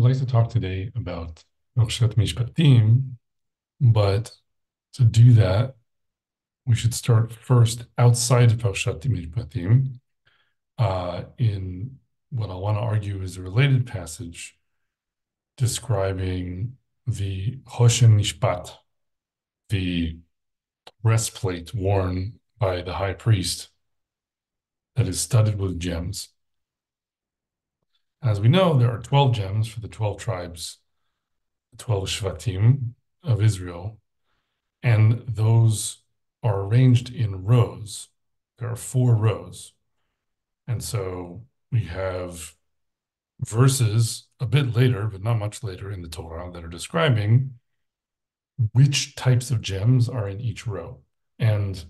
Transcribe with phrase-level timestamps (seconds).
[0.00, 1.44] I'd like to talk today about
[1.76, 3.16] Parshat Mishpatim,
[3.82, 4.32] but
[4.94, 5.74] to do that,
[6.64, 10.00] we should start first outside of Parshat Mishpatim,
[10.78, 11.98] uh, in
[12.30, 14.56] what I want to argue is a related passage
[15.58, 18.72] describing the Choshen Mishpat,
[19.68, 20.16] the
[21.02, 23.68] breastplate worn by the high priest
[24.96, 26.30] that is studded with gems.
[28.22, 30.78] As we know, there are 12 gems for the 12 tribes,
[31.70, 33.98] the 12 Shvatim of Israel,
[34.82, 36.02] and those
[36.42, 38.08] are arranged in rows.
[38.58, 39.72] There are four rows.
[40.66, 42.54] And so we have
[43.40, 47.54] verses a bit later, but not much later in the Torah, that are describing
[48.72, 50.98] which types of gems are in each row
[51.38, 51.84] and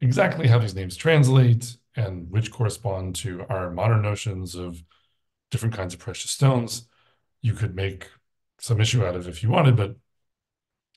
[0.00, 4.82] exactly how these names translate and which correspond to our modern notions of
[5.50, 6.86] different kinds of precious stones.
[7.42, 8.08] You could make
[8.58, 9.96] some issue out of if you wanted, but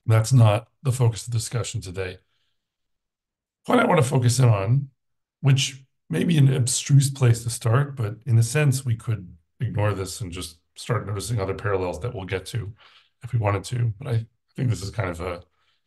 [0.06, 2.18] that's not the focus of the discussion today.
[3.66, 4.88] What I want to focus in on,
[5.40, 9.92] which may be an abstruse place to start, but in a sense, we could ignore
[9.92, 12.72] this and just start noticing other parallels that we'll get to
[13.22, 13.92] if we wanted to.
[13.98, 14.26] But I
[14.56, 15.42] think this is kind of a,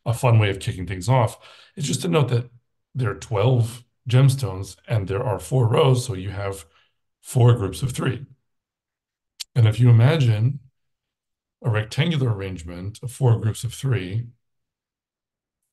[0.06, 1.38] a fun way of kicking things off.
[1.76, 2.50] It's just to note that
[2.96, 6.66] there are 12 gemstones and there are four rows, so you have
[7.22, 8.26] four groups of three.
[9.56, 10.60] And if you imagine
[11.64, 14.28] a rectangular arrangement of four groups of three,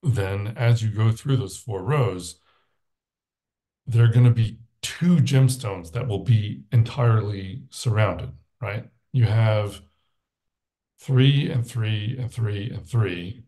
[0.03, 2.41] then as you go through those four rows,
[3.87, 8.87] there are going to be two gemstones that will be entirely surrounded, right?
[9.13, 9.83] You have
[10.99, 13.43] three and three and three and three.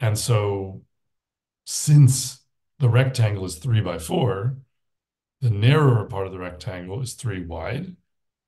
[0.00, 0.82] And so
[1.64, 2.40] since
[2.78, 4.56] the rectangle is three by four,
[5.40, 7.96] the narrower part of the rectangle is three wide,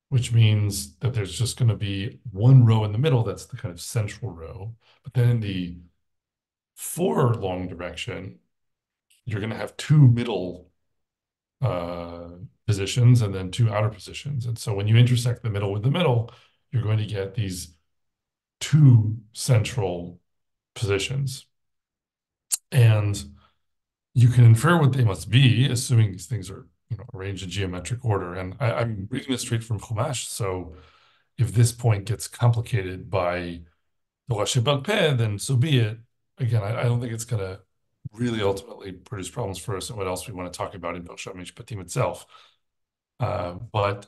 [0.08, 3.56] which means that there's just going to be one row in the middle that's the
[3.56, 4.74] kind of central row.
[5.02, 5.78] But then in the
[6.76, 8.38] four long direction,
[9.24, 10.70] you're going to have two middle
[11.60, 12.28] uh,
[12.66, 14.46] positions and then two outer positions.
[14.46, 16.30] And so when you intersect the middle with the middle,
[16.70, 17.74] you're going to get these
[18.60, 20.20] two central
[20.74, 21.46] positions.
[22.70, 23.22] And
[24.14, 27.50] you can infer what they must be, assuming these things are you know, arranged in
[27.50, 28.34] geometric order.
[28.34, 30.74] And I, am reading this straight from Chumash, so
[31.38, 33.60] if this point gets complicated by
[34.28, 35.98] the Rashi Peh, then so be it.
[36.38, 37.60] Again, I, I don't think it's going to
[38.12, 41.04] really ultimately produce problems for us and what else we want to talk about in
[41.04, 42.26] Parshat Mishpatim itself.
[43.20, 44.06] Uh, but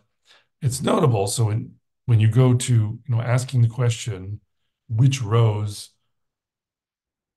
[0.62, 1.26] it's notable.
[1.26, 1.74] So when
[2.06, 4.40] when you go to you know asking the question,
[4.88, 5.90] which rows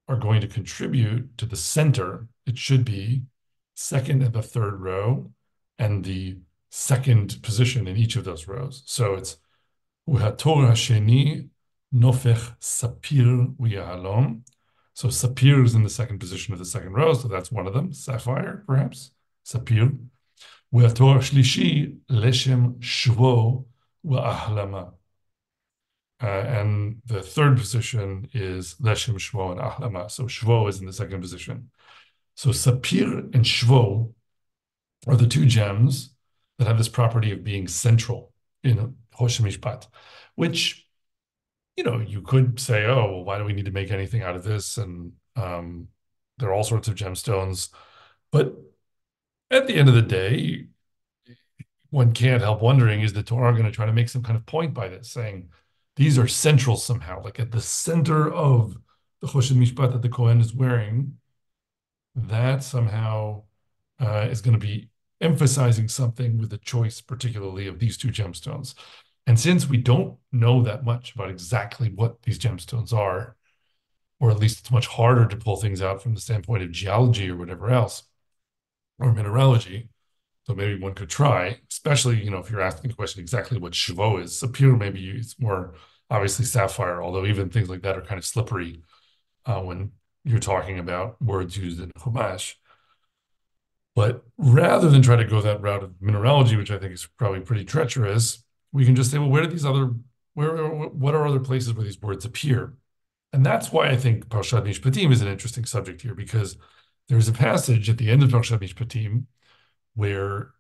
[0.08, 3.24] are going to contribute to the center, it should be
[3.76, 5.32] second and the third row
[5.78, 6.38] and the
[6.70, 8.84] second position in each of those rows.
[8.86, 9.38] So it's
[10.08, 11.50] Uhator Hasheni
[11.94, 14.42] Nofech Sapir Uyahalom.
[14.94, 17.74] So Sapir is in the second position of the second row, so that's one of
[17.74, 17.94] them.
[17.94, 19.12] Sapphire, perhaps.
[19.46, 19.98] Sapir.
[20.74, 23.66] Uhator Shlishi Leshem Shvo
[24.06, 24.94] U'ahlama.
[26.22, 30.10] Uh, and the third position is Leshem Shvo and Ahlama.
[30.10, 31.72] So Shvo is in the second position.
[32.36, 34.14] So Sapir and Shvo
[35.08, 36.14] are the two gems
[36.58, 38.34] that have this property of being central
[38.64, 39.88] in Choshen Mishpat,
[40.36, 40.88] which,
[41.76, 44.36] you know, you could say, oh, well, why do we need to make anything out
[44.36, 44.78] of this?
[44.78, 45.88] And um,
[46.38, 47.70] there are all sorts of gemstones.
[48.32, 48.56] But
[49.50, 50.68] at the end of the day,
[51.90, 54.46] one can't help wondering, is the Torah going to try to make some kind of
[54.46, 55.50] point by this, saying
[55.96, 58.78] these are central somehow, like at the center of
[59.20, 61.18] the Choshen Mishpat that the Kohen is wearing,
[62.16, 63.44] that somehow
[64.00, 64.90] uh, is going to be
[65.20, 68.74] emphasizing something with the choice, particularly of these two gemstones.
[69.28, 73.36] And since we don't know that much about exactly what these gemstones are,
[74.20, 77.30] or at least it's much harder to pull things out from the standpoint of geology
[77.30, 78.04] or whatever else,
[79.00, 79.90] or mineralogy,
[80.44, 83.74] so maybe one could try, especially, you know, if you're asking the question exactly what
[83.74, 84.42] Shvo is.
[84.42, 85.76] Sapir, maybe it's more
[86.10, 88.82] obviously sapphire, although even things like that are kind of slippery
[89.46, 89.92] uh, when
[90.24, 92.56] you're talking about words used in Chumash.
[93.96, 97.42] But rather than try to go that route of mineralogy, which I think is probably
[97.42, 99.92] pretty treacherous, we can just say, well, where do these other,
[100.34, 102.74] where, what are other places where these words appear?
[103.34, 106.58] And that's why I think Parshat Mishpatim is an interesting subject here, because
[107.10, 109.26] there's a passage at the end of Parshat Mishpatim
[109.94, 110.52] where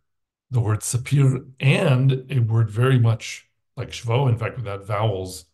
[0.49, 3.47] the word sapir and a word very much
[3.77, 5.45] like shvo, in fact, without vowels,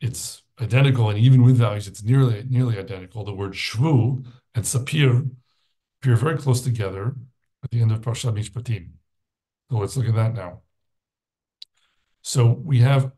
[0.00, 3.24] it's identical, and even with values, it's nearly nearly identical.
[3.24, 5.30] The word shvu and sapir
[6.00, 7.14] appear very close together
[7.64, 8.90] at the end of Parshat Mishpatim.
[9.70, 10.62] So let's look at that now.
[12.22, 13.12] So we have,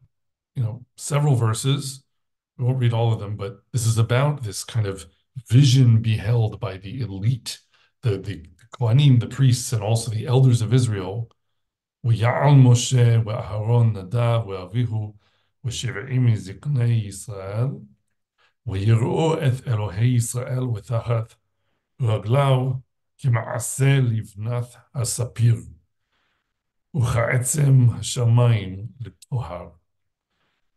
[0.55, 2.03] you know, several verses.
[2.57, 5.07] We won't read all of them, but this is about this kind of
[5.49, 7.59] vision beheld by the elite,
[8.03, 8.47] the the
[8.79, 11.31] Kohanim, the priests, and also the elders of Israel.
[12.03, 15.15] We Moshe, Aharon, Nadav, we Avihu,
[15.64, 17.68] ואביהו ושבעים מזקני ישראל
[18.68, 21.36] ויראו את אלוהי ישראל ותחת
[22.02, 22.72] רגליו
[23.18, 25.56] כמעשה לבנת הספיר
[26.96, 29.70] וכעצם השמיים לטוהר.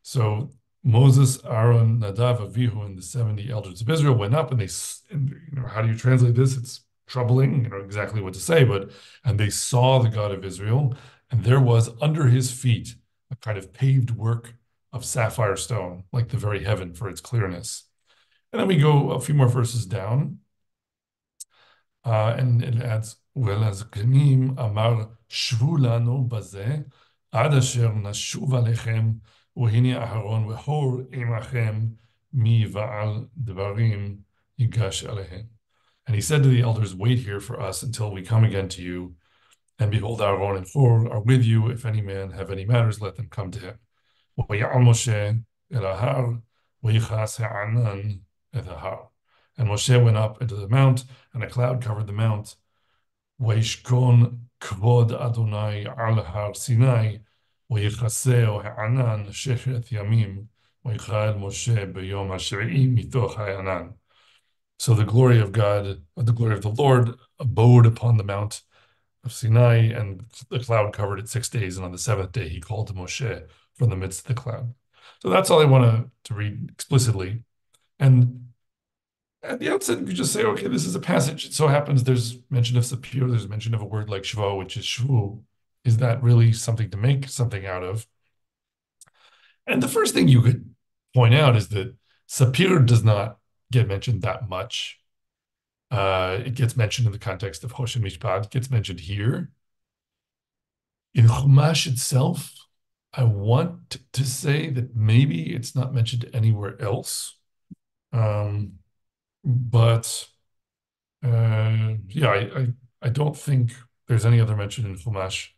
[0.04, 0.50] So
[0.84, 4.68] Moses, Aaron, Nadav, Avihu, and the 70 elders of Israel went up and they,
[5.12, 6.56] and, you know, how do you translate this?
[6.56, 8.90] It's troubling, you know, exactly what to say, but,
[9.24, 10.94] and they saw the God of Israel,
[11.30, 12.96] and there was under his feet
[13.30, 14.54] a kind of paved work
[14.93, 17.87] of sapphire stone, like the very heaven for its clearness.
[18.51, 20.39] And then we go a few more verses down,
[22.05, 26.85] uh, and it adds, "Well as Ganim Amar Shvulano Lanu Bazeh
[27.33, 29.19] Ad Nashuv Alechem
[29.57, 31.97] Uhini Aharon Wehor Imachem
[32.31, 34.19] Mi Vaal Devarim
[34.59, 35.49] Yigash Alehem."
[36.05, 38.81] And he said to the elders, "Wait here for us until we come again to
[38.81, 39.15] you."
[39.77, 41.69] And behold, Aaron and Hor are with you.
[41.69, 43.79] If any man have any matters, let them come to him.
[44.50, 45.30] ויעל משה
[45.72, 46.24] אל ההר
[46.82, 48.00] ויכעס הענן
[48.56, 49.04] את ההר.
[49.58, 51.04] And Moshe went up into the mount,
[51.34, 52.56] and a cloud covered the mount.
[53.40, 57.18] וישכון כבוד אדוני על הר סיני,
[57.70, 60.44] ויכסהו הענן ששת ימים,
[60.84, 63.88] ויכהל משה ביום השביעי מתוך הענן.
[64.82, 68.62] So the glory of God, the glory of the Lord, abode upon the mount
[69.24, 71.76] of Sinai, and the cloud covered it six days.
[71.76, 73.46] And on the seventh day, he called to Moshe
[73.77, 74.73] from the midst of the cloud.
[75.21, 77.43] So that's all I want to, read explicitly.
[77.99, 78.49] And
[79.41, 81.45] at the outset, you just say, okay, this is a passage.
[81.45, 84.75] It so happens there's mention of Sapir, there's mention of a word like Shvo, which
[84.75, 85.41] is Shvu.
[85.85, 88.05] Is that really something to make something out of?
[89.65, 90.73] And the first thing you could
[91.13, 91.95] point out is that
[92.27, 93.37] Sapir does not
[93.71, 94.99] get mentioned that much.
[95.89, 99.49] Uh, it gets mentioned in the context of Hoshen Mishpat, gets mentioned here.
[101.13, 102.53] In Chumash itself,
[103.17, 107.35] I want to say that maybe it's not mentioned anywhere else.
[108.13, 108.73] Um,
[109.43, 110.27] but
[111.23, 112.67] uh, yeah, I, I,
[113.01, 113.73] I don't think
[114.07, 115.49] there's any other mention in Chumash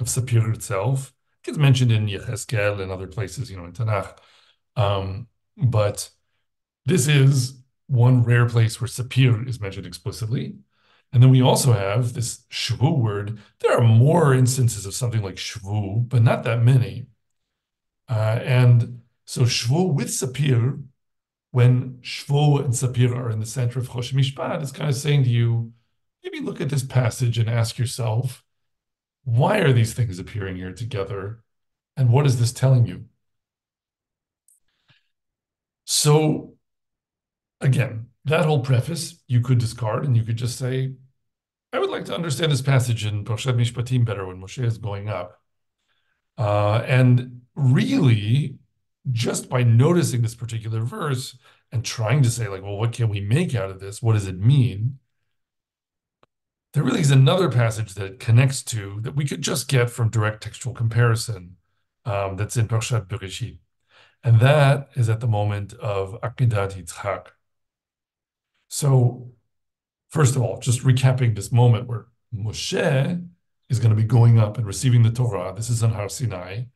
[0.00, 1.12] of Sapir itself.
[1.42, 4.18] It gets mentioned in Yecheskel and other places, you know, in Tanakh.
[4.74, 6.10] Um, but
[6.84, 10.56] this is one rare place where Sapir is mentioned explicitly.
[11.14, 13.38] And then we also have this shvu word.
[13.60, 17.06] There are more instances of something like shvu, but not that many.
[18.08, 20.82] Uh, and so shvu with Sapir,
[21.52, 25.22] when shvu and Sapir are in the center of Chosh Mishpat, is kind of saying
[25.22, 25.72] to you,
[26.24, 28.42] maybe look at this passage and ask yourself,
[29.22, 31.44] why are these things appearing here together?
[31.96, 33.04] And what is this telling you?
[35.84, 36.54] So
[37.60, 40.94] again, that whole preface you could discard and you could just say,
[41.94, 45.40] like to understand this passage in Parshat Mishpatim better when Moshe is going up.
[46.36, 48.58] Uh, and really,
[49.12, 51.36] just by noticing this particular verse
[51.70, 54.02] and trying to say, like, well, what can we make out of this?
[54.02, 54.98] What does it mean?
[56.72, 60.42] There really is another passage that connects to that we could just get from direct
[60.42, 61.56] textual comparison
[62.04, 63.58] um, that's in Parshat Bereshit.
[64.24, 67.26] And that is at the moment of Akedat Yitzchak.
[68.68, 69.30] So,
[70.14, 73.28] first of all, just recapping this moment where Moshe
[73.68, 75.52] is going to be going up and receiving the Torah.
[75.56, 76.66] This is on Har Sinai.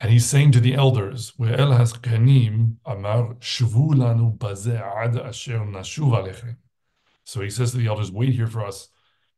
[0.00, 6.10] And he's saying to the elders, Ve'el haskanim amar shvu lanu bazeh ad asher nashuv
[6.10, 6.56] alechem.
[7.22, 8.88] So he says to the elders, wait here for us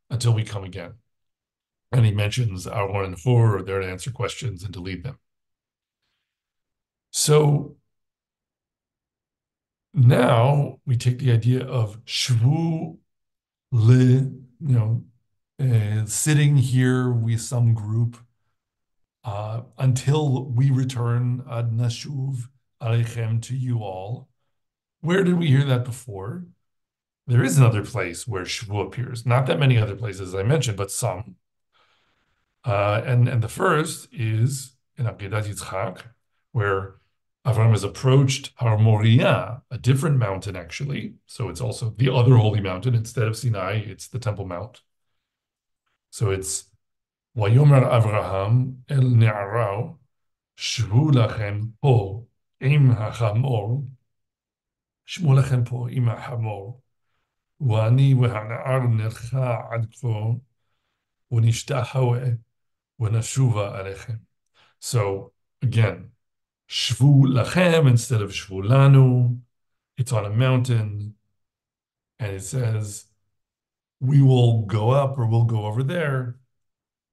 [0.08, 0.94] until we come again.
[1.90, 5.18] And he mentions Aaron and Hur are there to answer questions and to lead them.
[7.10, 7.76] So
[9.92, 12.96] now we take the idea of shvu
[13.72, 15.04] you know,
[15.60, 18.16] uh, sitting here with some group
[19.24, 22.48] uh, until we return ad nashuv
[22.82, 24.28] alechem to you all.
[25.00, 26.46] Where did we hear that before?
[27.26, 29.24] There is another place where shvu appears.
[29.24, 31.36] Not that many other places, I mentioned, but some.
[32.64, 36.02] Uh, and and the first is in Akedat Yitzchak,
[36.52, 36.96] where
[37.45, 41.15] Avram has approached Har Moriah, a different mountain actually.
[41.25, 42.93] So it's also the other holy mountain.
[42.93, 44.81] Instead of Sinai, it's the Temple Mount.
[46.09, 46.65] So it's
[47.37, 49.97] Vayomer Avraham el Ne'arau
[50.57, 52.27] Shvu lachem po
[52.59, 53.87] im hachamor
[55.07, 56.81] Shmu lachem po im hachamor
[57.59, 60.07] ואני והנער נלכה עד כה
[61.31, 62.21] ונשתחווה
[62.99, 64.13] ונשובה עליכם.
[64.79, 65.31] So
[65.65, 66.10] again,
[66.72, 69.38] shvu lachem instead of shvu lanu.
[69.98, 71.14] It's on a mountain,
[72.18, 73.06] and it says,
[74.00, 76.38] "We will go up or we'll go over there."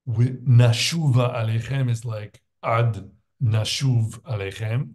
[0.07, 3.11] Nashuva alechem is like ad
[3.43, 4.93] nashuv alechem.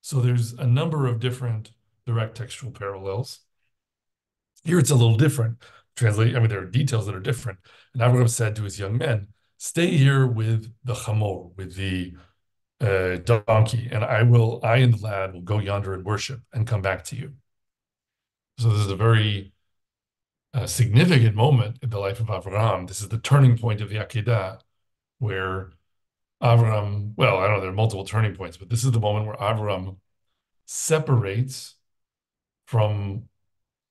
[0.00, 1.72] So there's a number of different
[2.06, 3.40] direct textual parallels.
[4.62, 5.62] Here it's a little different.
[5.96, 7.58] Translate, I mean, there are details that are different.
[7.92, 9.28] And Abraham said to his young men,
[9.58, 12.14] stay here with the chamor, with the
[12.84, 16.66] uh, donkey, and I will, I and the lad will go yonder and worship and
[16.66, 17.32] come back to you.
[18.58, 19.52] So this is a very
[20.52, 22.86] uh, significant moment in the life of Avram.
[22.86, 24.60] This is the turning point of the Akedah,
[25.18, 25.72] where
[26.42, 29.26] Avram, well, I don't know, there are multiple turning points, but this is the moment
[29.26, 29.96] where Avram
[30.66, 31.74] separates
[32.66, 33.24] from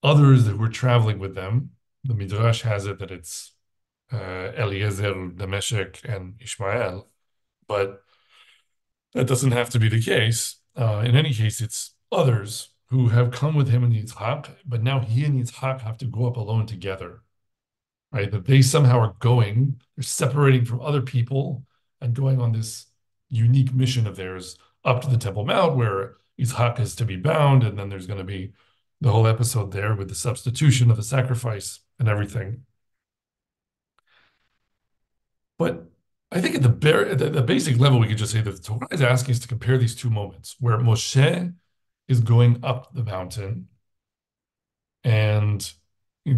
[0.03, 1.71] others that were traveling with them.
[2.03, 3.53] The Midrash has it that it's
[4.11, 7.07] uh, Eliezer, Dameshek, and Ishmael,
[7.67, 8.02] but
[9.13, 10.57] that doesn't have to be the case.
[10.75, 14.99] Uh, in any case, it's others who have come with him and Yitzhak, but now
[14.99, 17.21] he and Yitzhak have to go up alone together,
[18.11, 18.29] right?
[18.31, 21.63] That they somehow are going, they're separating from other people
[22.01, 22.87] and going on this
[23.29, 27.63] unique mission of theirs up to the Temple Mount where Yitzhak is to be bound,
[27.63, 28.53] and then there's going to be
[29.01, 32.63] the whole episode there with the substitution of the sacrifice and everything.
[35.57, 35.85] But
[36.33, 38.87] I think at the, bare, the, basic level, we could just say that the Torah
[38.89, 41.53] is asking us to compare these two moments where Moshe
[42.07, 43.67] is going up the mountain
[45.03, 45.71] and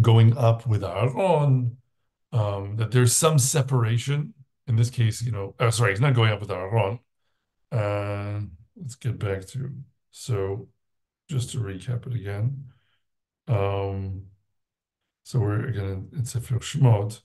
[0.02, 1.78] going up with Aaron,
[2.30, 4.34] um, that there's some separation.
[4.66, 6.98] In this case, you know, oh, sorry, he's not going up with Aaron.
[7.72, 8.40] Uh,
[8.76, 9.72] let's get back to,
[10.10, 10.68] so
[11.30, 12.66] just to recap it again.
[13.48, 14.24] Um,
[15.22, 17.22] so we're again in Sefer Shemot.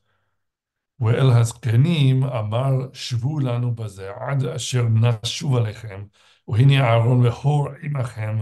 [1.00, 6.04] ואל הזקנים אמר שבו לנו בזה עד אשר נשוב עליכם
[6.48, 8.38] והנה אהרון וחור עמכם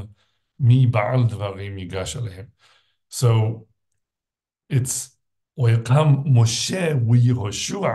[0.60, 2.46] מבעל דברים ייגש עליהם.
[3.10, 3.26] So
[4.72, 5.14] it's
[5.58, 7.92] ויקם משה ויהושע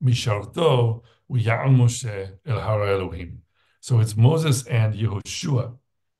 [0.00, 3.48] משרתו ויעל משה אל הר האלוהים.
[3.80, 5.76] So it's Moses and Yehoshua,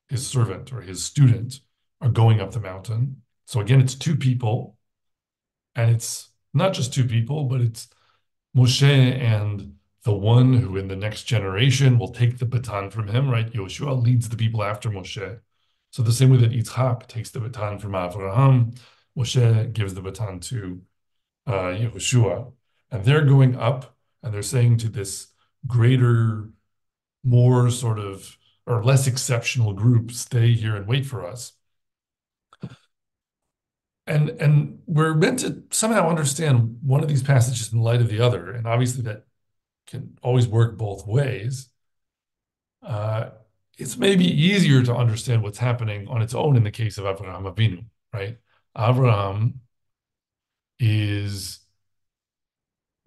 [0.09, 1.61] his servant or his student,
[2.01, 3.23] are going up the mountain.
[3.47, 4.77] So again, it's two people,
[5.75, 7.88] and it's not just two people, but it's
[8.56, 13.30] Moshe and the one who in the next generation will take the baton from him,
[13.30, 13.52] right?
[13.52, 15.40] Yoshua leads the people after Moshe.
[15.92, 18.78] So the same way that Yitzhak takes the baton from Avraham,
[19.18, 20.82] Moshe gives the baton to
[21.48, 22.52] uh, Yehoshua.
[22.92, 25.28] And they're going up and they're saying to this
[25.66, 26.50] greater,
[27.24, 31.54] more sort of, or less exceptional group, stay here and wait for us
[34.06, 38.20] and and we're meant to somehow understand one of these passages in light of the
[38.20, 39.26] other and obviously that
[39.88, 41.70] can always work both ways
[42.84, 43.30] uh,
[43.78, 47.52] it's maybe easier to understand what's happening on its own in the case of Avraham
[47.52, 48.38] Avinu, right?
[48.78, 49.56] Avraham
[50.80, 51.60] is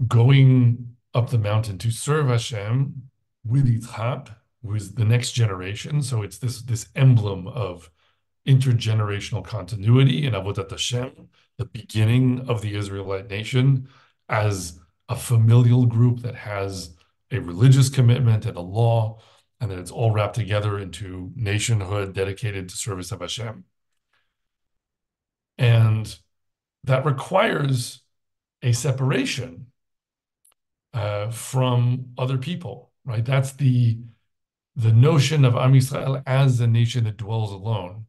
[0.07, 3.11] going up the mountain to serve Hashem
[3.45, 6.03] with Yitzhak, who is the next generation.
[6.03, 7.91] So it's this this emblem of
[8.47, 13.89] intergenerational continuity in Avodat Hashem, the beginning of the Israelite nation,
[14.29, 16.97] as a familial group that has
[17.31, 19.19] a religious commitment and a law,
[19.61, 23.65] and that it's all wrapped together into nationhood dedicated to service of Hashem.
[25.59, 26.17] And
[26.85, 28.03] that requires
[28.63, 29.67] a separation
[30.93, 33.25] uh, from other people, right?
[33.25, 33.99] That's the
[34.79, 38.05] the notion of Am Yisrael as a nation that dwells alone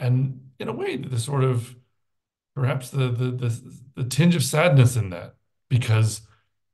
[0.00, 1.76] and in a way, the sort of
[2.54, 5.34] perhaps the the the, the tinge of sadness in that,
[5.68, 6.22] because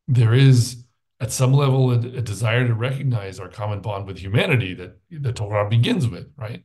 [0.09, 0.85] there is
[1.21, 5.33] at some level a, a, desire to recognize our common bond with humanity that the
[5.33, 6.65] Torah begins with, right?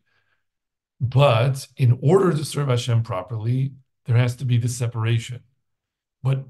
[0.99, 3.73] But in order to serve Hashem properly,
[4.05, 5.41] there has to be this separation.
[6.21, 6.43] But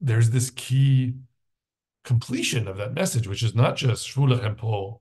[0.00, 1.14] there's this key
[2.04, 5.00] completion of that message, which is not just Shvulachem po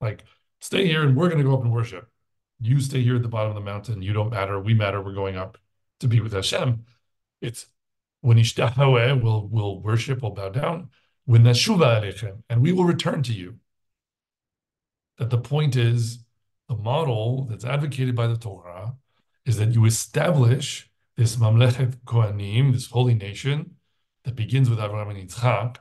[0.00, 0.24] like,
[0.60, 2.08] stay here and we're going to go up and worship.
[2.60, 4.02] You stay here at the bottom of the mountain.
[4.02, 4.58] You don't matter.
[4.58, 5.02] We matter.
[5.02, 5.58] We're going up
[6.00, 6.84] to be with Hashem.
[7.40, 7.66] It's
[8.20, 10.88] when Ishtahaweh will will worship, will bow down,
[11.26, 13.56] when Nashuva Alechem, and we will return to you.
[15.18, 16.20] That the point is,
[16.68, 18.96] the model that's advocated by the Torah
[19.44, 23.76] is that you establish this Mamlechet Kohanim, this holy nation
[24.24, 25.76] that begins with Avraham and Yitzchak,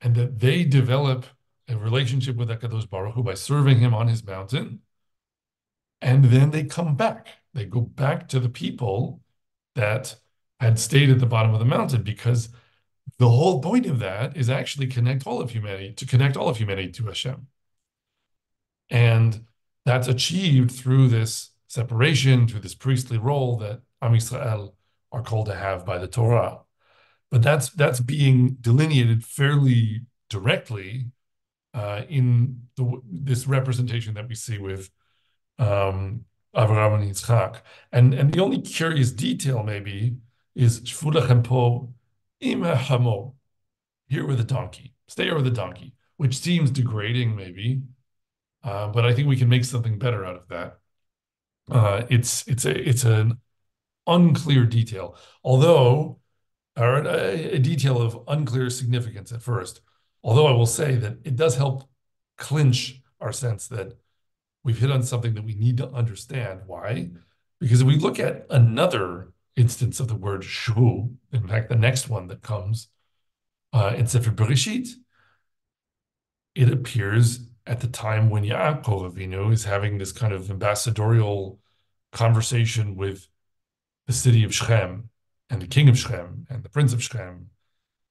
[0.00, 1.26] and that they develop
[1.68, 4.80] a relationship with Hakadosh Baruch by serving Him on His mountain,
[6.00, 7.28] and then they come back.
[7.54, 9.20] They go back to the people
[9.74, 10.16] that
[10.60, 12.48] had stayed at the bottom of the mountain because
[13.18, 16.58] the whole point of that is actually connect all of humanity to connect all of
[16.58, 17.46] humanity to Hashem.
[18.90, 19.46] And
[19.84, 24.74] that's achieved through this separation, through this priestly role that Am Yisrael
[25.12, 26.60] are called to have by the Torah.
[27.30, 31.06] But that's that's being delineated fairly directly
[31.76, 34.90] uh, in the, this representation that we see with
[35.58, 37.60] um, Avraham and Yitzchak.
[37.92, 40.16] And, and the only curious detail maybe
[40.54, 41.92] is Shvulachem po
[42.40, 43.32] im hamor,
[44.08, 47.82] here with a donkey, stay with a donkey, which seems degrading maybe,
[48.64, 50.78] uh, but I think we can make something better out of that.
[51.70, 53.38] Uh, it's it's a it's an
[54.06, 56.20] unclear detail, although
[56.76, 59.80] or a, a detail of unclear significance at first.
[60.22, 61.88] Although I will say that it does help
[62.36, 63.94] clinch our sense that
[64.64, 66.62] we've hit on something that we need to understand.
[66.66, 67.10] Why?
[67.60, 72.08] Because if we look at another instance of the word shvu, in fact, the next
[72.08, 72.88] one that comes
[73.72, 74.88] uh, in Sefer Bereshit,
[76.54, 81.58] it appears at the time when Yaakov Avinu is having this kind of ambassadorial
[82.12, 83.28] conversation with
[84.06, 85.10] the city of Shechem
[85.50, 87.50] and the king of Shechem and the prince of Shechem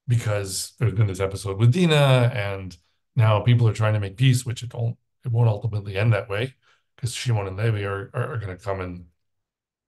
[0.07, 2.77] because there's been this episode with Dina, and
[3.15, 6.29] now people are trying to make peace, which it won't it won't ultimately end that
[6.29, 6.53] way
[6.95, 9.05] because Shimon and Levi are, are, are going to come and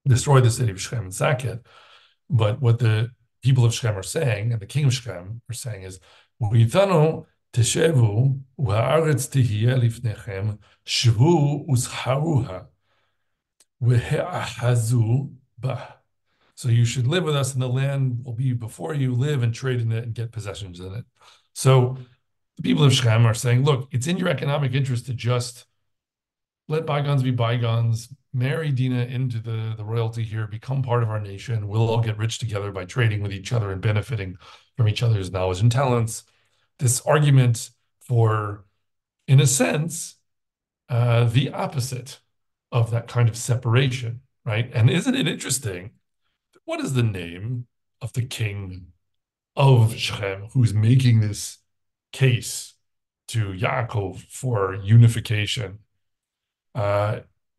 [0.06, 1.64] destroy the city of Shechem and sack it.
[2.28, 3.10] But what the
[3.42, 6.00] people of Shechem are saying, and the king of Shechem are saying, is
[6.42, 11.66] "Uitano teshevu u'haaretz tihiyeh lifnechem shvu
[15.58, 15.97] bah."
[16.58, 19.14] So you should live with us, and the land will be before you.
[19.14, 21.04] Live and trade in it and get possessions in it.
[21.54, 21.96] So
[22.56, 25.66] the people of Shechem are saying, look, it's in your economic interest to just
[26.66, 31.20] let bygones be bygones, marry Dinah into the, the royalty here, become part of our
[31.20, 31.68] nation.
[31.68, 34.36] We'll all get rich together by trading with each other and benefiting
[34.76, 36.24] from each other's knowledge and talents.
[36.80, 38.64] This argument for,
[39.28, 40.16] in a sense,
[40.88, 42.18] uh, the opposite
[42.72, 44.68] of that kind of separation, right?
[44.74, 45.92] And isn't it interesting
[46.67, 47.67] what is the name
[48.01, 48.87] of the king
[49.55, 51.59] of Shechem who's making this
[52.11, 52.73] case
[53.29, 55.79] to Yaakov for unification?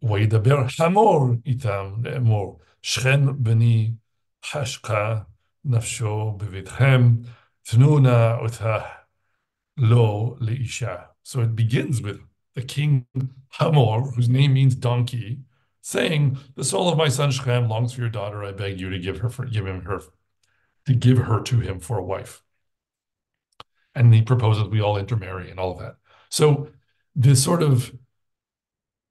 [0.03, 3.93] וידבר חמור איתם לאמור, שכן בני
[4.45, 5.21] חשכה
[5.65, 7.17] נפשו בביתכם,
[7.63, 8.79] תנו נא אותה
[9.79, 11.09] lo leisha.
[11.23, 12.21] So it begins with
[12.55, 13.07] the king
[13.59, 15.41] Hamor, whose name means donkey,
[15.82, 18.44] saying, "The soul of my son Shechem longs for your daughter.
[18.44, 20.02] I beg you to give her for give him her
[20.86, 22.44] to give her to him for a wife."
[23.96, 25.98] And he proposes we all intermarry and all of that.
[26.30, 26.70] So
[27.16, 27.92] this sort of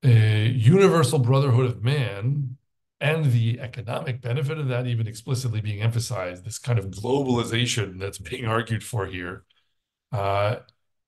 [0.04, 2.56] uh, universal brotherhood of man
[3.00, 8.18] and the economic benefit of that even explicitly being emphasized, this kind of globalization that's
[8.18, 9.44] being argued for here,
[10.12, 10.56] uh,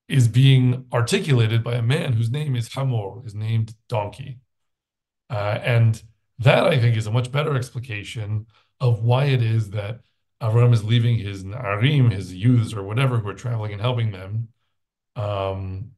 [0.07, 4.39] is being articulated by a man whose name is Hamor, is named donkey.
[5.31, 6.03] Uh, and
[6.39, 8.47] that, I think, is a much better explication
[8.81, 10.01] of why it is that
[10.41, 14.49] Avram is leaving his Narim, his youths, or whatever, who are traveling and helping them,
[15.15, 15.91] um,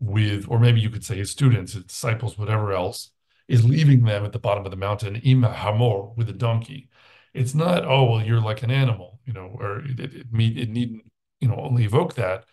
[0.00, 3.12] with, or maybe you could say his students, his disciples, whatever else,
[3.46, 6.88] is leaving them at the bottom of the mountain, ima hamor, with a donkey.
[7.32, 10.68] It's not, oh, well, you're like an animal, you know, or it, it, it, it
[10.68, 11.04] needn't,
[11.40, 12.44] you know, only evoke that.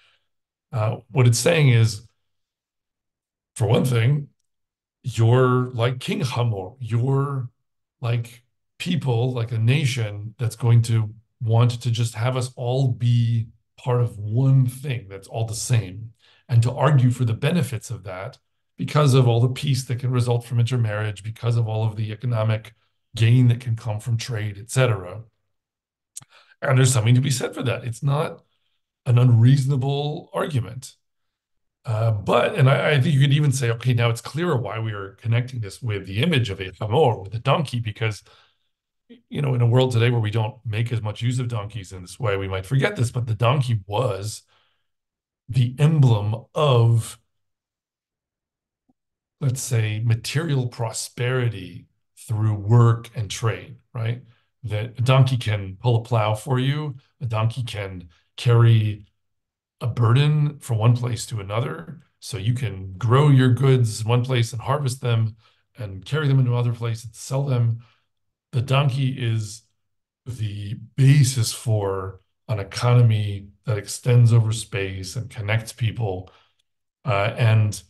[0.72, 2.06] Uh, what it's saying is,
[3.56, 4.28] for one thing,
[5.16, 6.72] you're like King Hamor.
[6.80, 7.50] You're
[8.02, 8.44] like
[8.78, 14.02] people, like a nation that's going to want to just have us all be part
[14.02, 16.12] of one thing that's all the same
[16.50, 18.38] and to argue for the benefits of that
[18.76, 22.12] because of all the peace that can result from intermarriage, because of all of the
[22.12, 22.74] economic
[23.16, 25.22] gain that can come from trade, etc.
[26.62, 27.86] And there's something to be said for that.
[27.86, 28.44] It's not
[29.06, 30.96] an unreasonable argument.
[31.88, 34.78] Uh, but, and I, I, think you could even say, okay, now it's clearer why
[34.78, 38.24] we are connecting this with the image of a chamor, with a donkey, because,
[39.30, 41.94] you know, in a world today where we don't make as much use of donkeys
[41.94, 44.42] in this way, we might forget this, but the donkey was
[45.48, 47.18] the emblem of,
[49.40, 51.86] let's say, material prosperity
[52.28, 54.24] through work and trade, right?
[54.64, 59.06] That a donkey can pull a plow for you, a donkey can carry
[59.82, 62.02] a burden from one place to another.
[62.20, 65.36] So you can grow your goods one place and harvest them
[65.78, 67.80] and carry them into another place and sell them.
[68.52, 69.64] The donkey is
[70.26, 76.32] the basis for an economy that extends over space and connects people.
[77.06, 77.82] Uh, and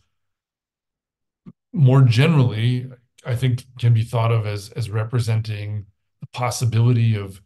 [1.72, 2.90] more generally,
[3.24, 5.86] I think can be thought of as, as representing
[6.20, 7.40] the possibility of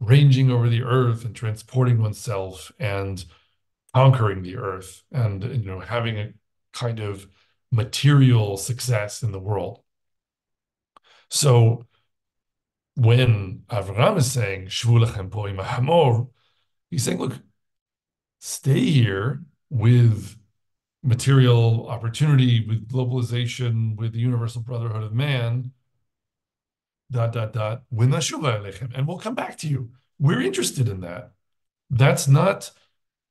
[0.00, 3.24] ranging over the earth and transporting oneself and
[3.96, 6.30] conquering the earth and you know having a
[6.74, 7.26] kind of
[7.72, 9.82] material success in the world.
[11.30, 11.86] So
[12.94, 16.28] when Avram is saying Shvulechem poim
[16.90, 17.38] he's saying, look,
[18.38, 20.36] stay here with
[21.02, 25.72] material opportunity, with globalization, with the universal brotherhood of man,
[27.10, 29.90] dot dot dot, and we'll come back to you.
[30.18, 31.32] We're interested in that.
[31.88, 32.72] That's not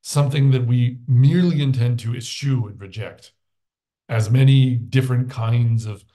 [0.07, 3.31] something that we merely intend to eschew and reject,
[4.07, 6.05] as many different kinds of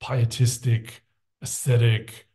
[0.00, 1.02] pietistic,
[1.40, 2.28] ascetic,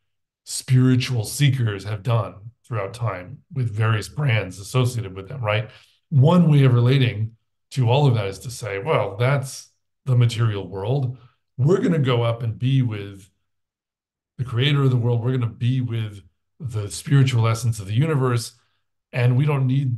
[0.44, 2.34] spiritual seekers have done
[2.66, 5.70] throughout time with various brands associated with them, right?
[6.10, 7.34] One way of relating
[7.72, 9.70] to all of that is to say, well, that's
[10.06, 11.16] the material world.
[11.60, 13.30] We're going to go up and be with
[14.40, 15.24] the creator of the world.
[15.24, 16.24] We're going to be with
[16.60, 18.54] the spiritual essence of the universe.
[19.12, 19.96] And we don't need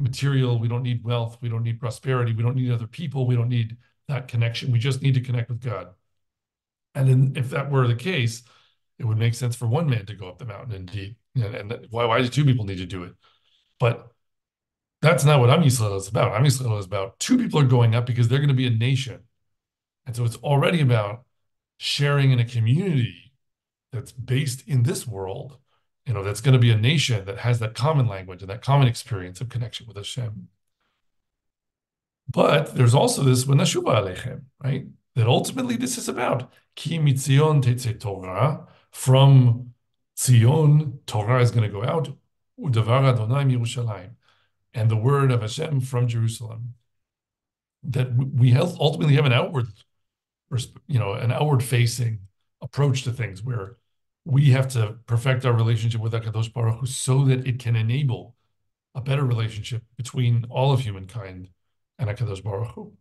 [0.00, 0.58] material.
[0.58, 1.38] We don't need wealth.
[1.40, 2.32] We don't need prosperity.
[2.32, 3.26] We don't need other people.
[3.26, 3.76] We don't need
[4.08, 4.72] that connection.
[4.72, 5.88] We just need to connect with God.
[6.94, 8.42] And then, if that were the case,
[8.98, 11.16] it would make sense for one man to go up the mountain indeed.
[11.34, 13.14] And, and why, why do two people need to do it?
[13.78, 14.10] But
[15.00, 16.34] that's not what Am Yisrael is about.
[16.34, 18.70] Am Yisrael is about two people are going up because they're going to be a
[18.70, 19.20] nation.
[20.06, 21.24] And so it's already about
[21.78, 23.32] sharing in a community
[23.92, 25.56] that's based in this world,
[26.06, 28.62] you know, that's going to be a nation that has that common language and that
[28.62, 30.48] common experience of connection with Hashem.
[32.28, 34.86] But there's also this v'nashuva alechem, right?
[35.16, 38.66] That ultimately this is about ki mitzion tetze Torah.
[38.92, 39.74] From
[40.18, 42.08] Zion, Torah is going to go out.
[42.58, 44.10] Yerushalayim,
[44.74, 46.74] and the word of Hashem from Jerusalem.
[47.82, 49.68] That we ultimately have an outward,
[50.86, 52.20] you know, an outward facing
[52.60, 53.76] approach to things where
[54.24, 58.36] we have to perfect our relationship with HaKadosh Baruch Hu so that it can enable
[58.94, 61.48] a better relationship between all of humankind
[61.98, 62.92] and HaKadosh Baruch Hu.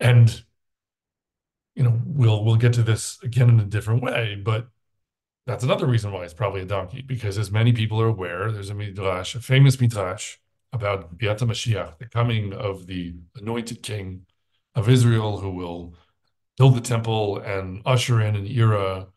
[0.00, 0.42] And,
[1.74, 4.68] you know, we'll we'll get to this again in a different way, but
[5.46, 8.70] that's another reason why it's probably a donkey, because as many people are aware, there's
[8.70, 10.36] a midrash, a famous midrash
[10.72, 14.26] about Biat Mashiach, the coming of the anointed king
[14.74, 15.94] of Israel who will
[16.56, 19.08] build the temple and usher in an era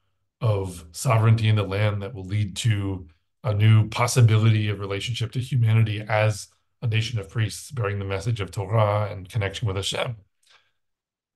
[0.41, 3.08] of sovereignty in the land that will lead to
[3.43, 6.48] a new possibility of relationship to humanity as
[6.82, 10.17] a nation of priests bearing the message of Torah and connection with Hashem.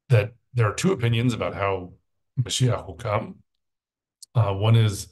[0.10, 1.94] That there are two opinions about how
[2.42, 3.36] Mashiach will come.
[4.36, 5.08] Uh, one is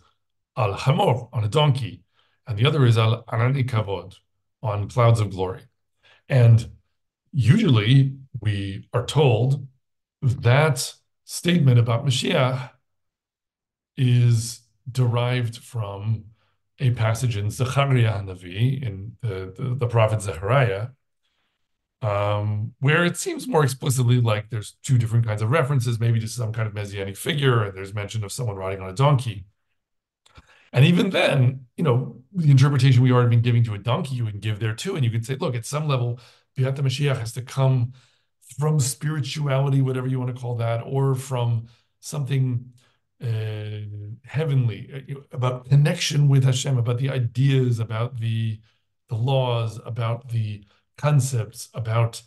[0.57, 2.03] al hamor on a donkey,
[2.47, 4.15] and the other is al anani kavod
[4.63, 5.61] on clouds of glory.
[6.29, 6.69] And
[7.31, 9.67] usually we are told
[10.21, 10.93] that
[11.25, 12.71] statement about Mashiach
[13.97, 16.25] is derived from
[16.79, 20.89] a passage in Zechariah Navi, in the, the, the prophet Zechariah,
[22.01, 26.27] um, where it seems more explicitly like there's two different kinds of references, maybe to
[26.27, 29.45] some kind of messianic figure, and there's mention of someone riding on a donkey.
[30.73, 34.25] And even then, you know, the interpretation we already been giving to a donkey, you
[34.25, 34.95] can give there too.
[34.95, 36.19] And you can say, look, at some level,
[36.57, 37.93] Biat Mashiach has to come
[38.59, 41.67] from spirituality, whatever you want to call that, or from
[41.99, 42.71] something
[44.27, 48.59] heavenly, uh, about connection with Hashem, about the ideas, about the
[49.09, 50.63] the laws, about the
[50.97, 52.21] concepts, about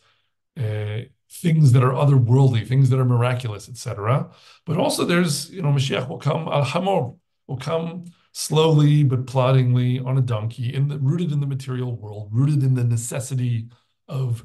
[0.59, 1.01] uh,
[1.31, 4.31] things that are otherworldly, things that are miraculous, etc.
[4.65, 7.13] But also, there's you know, Mashiach will come al hamor,
[7.47, 12.29] will come slowly but ploddingly on a donkey, in the, rooted in the material world,
[12.33, 13.69] rooted in the necessity
[14.09, 14.45] of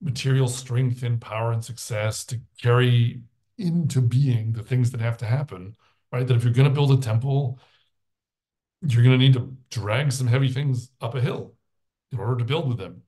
[0.00, 3.22] material strength and power and success to carry
[3.58, 5.74] into being the things that have to happen
[6.16, 6.26] right?
[6.26, 7.60] That if you're going to build a temple,
[8.80, 11.54] you're going to need to drag some heavy things up a hill
[12.10, 13.02] in order to build with them.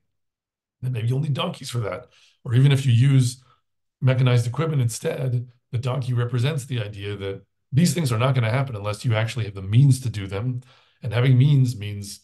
[0.82, 2.08] And maybe you'll need donkeys for that.
[2.44, 3.42] Or even if you use
[4.00, 7.42] mechanized equipment instead, the donkey represents the idea that
[7.72, 10.26] these things are not going to happen unless you actually have the means to do
[10.26, 10.60] them.
[11.02, 12.20] And having means means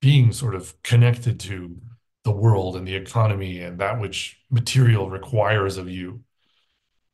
[0.00, 1.76] being sort of connected to
[2.24, 6.20] the world and the economy and that which material requires of you.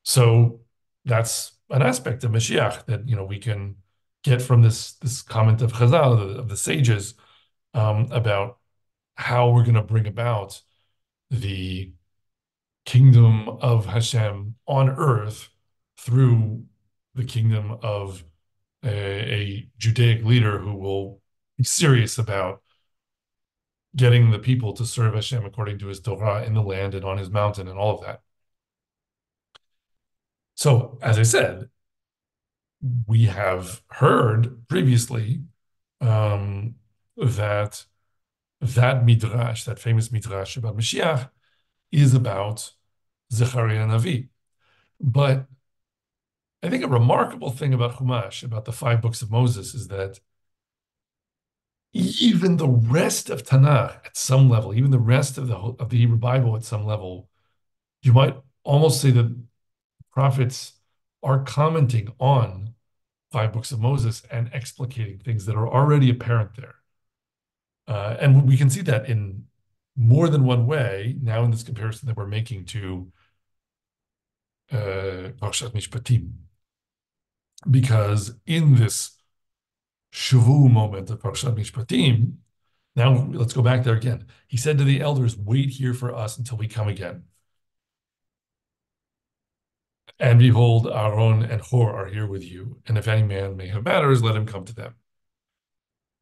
[0.02, 0.60] So
[1.04, 3.76] that's an aspect of Mashiach that you know we can
[4.22, 7.14] get from this this comment of Chazal of the, of the sages
[7.74, 8.58] um, about
[9.14, 10.60] how we're going to bring about
[11.30, 11.92] the
[12.84, 15.48] kingdom of Hashem on earth
[15.98, 16.64] through
[17.14, 18.24] the kingdom of
[18.84, 21.20] a, a Judaic leader who will
[21.58, 22.62] be serious about
[23.94, 27.18] getting the people to serve Hashem according to his Torah in the land and on
[27.18, 28.20] his mountain and all of that.
[30.60, 31.70] So, as I said,
[33.06, 35.40] we have heard previously
[36.02, 36.74] um,
[37.16, 37.86] that
[38.60, 41.30] that midrash, that famous midrash about Mashiach,
[41.90, 42.72] is about
[43.32, 44.28] Zechariah Navi.
[45.00, 45.46] But
[46.62, 50.20] I think a remarkable thing about Chumash, about the five books of Moses, is that
[51.94, 55.96] even the rest of Tanakh at some level, even the rest of the of the
[55.96, 57.30] Hebrew Bible at some level,
[58.02, 59.34] you might almost say that
[60.20, 60.74] prophets
[61.22, 62.74] are commenting on
[63.32, 66.74] five books of Moses and explicating things that are already apparent there.
[67.88, 69.44] Uh, and we can see that in
[69.96, 73.10] more than one way now in this comparison that we're making to
[74.70, 76.32] uh, Mishpatim.
[77.70, 79.12] Because in this
[80.12, 82.34] Shavu moment of Parshat Mishpatim,
[82.94, 84.26] now let's go back there again.
[84.48, 87.22] He said to the elders, Wait here for us until we come again.
[90.20, 92.76] And behold, Aaron and Hur are here with you.
[92.86, 94.94] And if any man may have matters, let him come to them.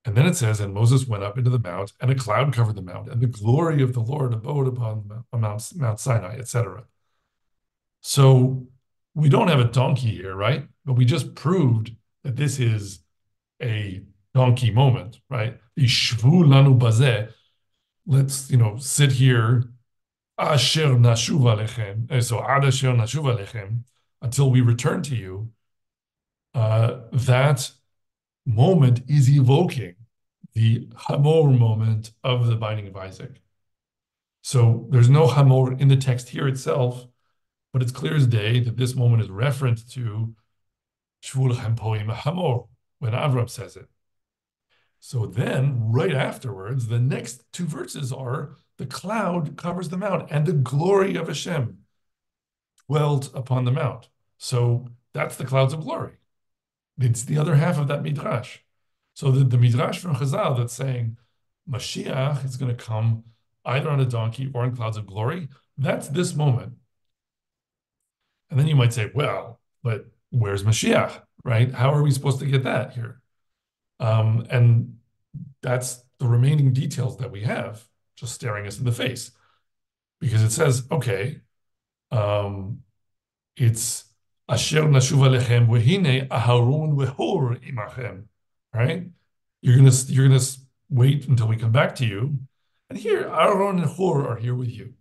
[0.04, 2.76] And then it says, And Moses went up into the mount, and a cloud covered
[2.76, 6.84] the mount, and the glory of the Lord abode upon Mount, Mount Sinai, etc.
[8.00, 8.68] So
[9.14, 10.66] we don't have a donkey here, right?
[10.84, 11.90] But we just proved
[12.22, 13.00] that this is
[13.60, 15.58] a donkey moment, right?
[18.06, 19.64] Let's, you know, sit here.
[20.38, 22.10] Asher nashuv alechem.
[22.10, 23.82] Eh, so ad asher nashuv alechem.
[24.22, 25.50] Until we return to you.
[26.54, 27.70] Uh, that
[28.46, 29.94] moment is evoking
[30.54, 33.40] the Hamor moment of the binding of Isaac.
[34.42, 37.06] So there's no Hamor in the text here itself,
[37.72, 40.34] but it's clear as day that this moment is referenced to
[41.22, 42.64] Shvul Poim Hamor
[42.98, 43.88] when Avram says it.
[45.00, 50.46] So then, right afterwards, the next two verses are the cloud covers the mount and
[50.46, 51.78] the glory of Hashem
[52.86, 54.08] dwelt upon the mount.
[54.38, 56.12] So that's the clouds of glory.
[56.98, 58.58] It's the other half of that midrash.
[59.14, 61.16] So the, the midrash from Chazal that's saying
[61.68, 63.24] Mashiach is going to come
[63.64, 66.74] either on a donkey or in clouds of glory, that's this moment.
[68.50, 71.72] And then you might say, well, but where's Mashiach, right?
[71.72, 73.20] How are we supposed to get that here?
[74.00, 74.98] Um, and
[75.62, 77.84] that's the remaining details that we have
[78.18, 79.30] just staring us in the face.
[80.20, 81.40] Because it says, okay,
[82.10, 82.80] um,
[83.56, 84.04] it's
[84.48, 88.24] Asher nashuv alechem v'hine Aharon v'hur imachem.
[88.74, 89.08] Right?
[89.60, 90.40] You're gonna you're gonna
[90.88, 92.38] wait until we come back to you,
[92.88, 94.94] and here Aaron and Hur are here with you.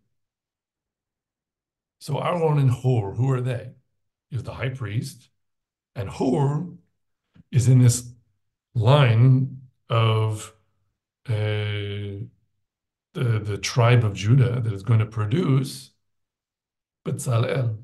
[2.00, 3.72] So Aaron and Hur, who are they?
[4.32, 5.30] Is the high priest,
[5.96, 6.66] and Hur
[7.52, 8.10] is in this
[8.74, 10.54] line of
[11.30, 12.26] uh,
[13.18, 15.92] the the tribe of Judah that is going to produce
[17.06, 17.80] Betzalel.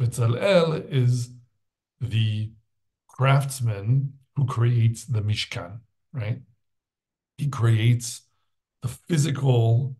[0.00, 1.30] Betzalel is
[2.00, 2.52] the
[3.08, 5.80] craftsman who creates the Mishkan,
[6.12, 6.40] right?
[7.38, 8.22] He creates
[8.82, 9.96] the physical